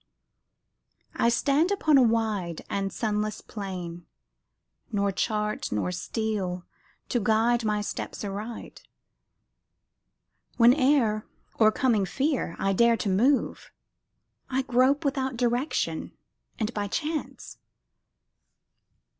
[1.15, 4.07] I stand upon a wide and sunless plain,
[4.91, 6.65] Nor chart nor steel
[7.09, 8.81] to guide my steps aright.
[10.57, 11.27] Whene'er,
[11.59, 13.69] o'ercoming fear, I dare to move,
[14.49, 16.17] I grope without direction
[16.57, 17.59] and by chance.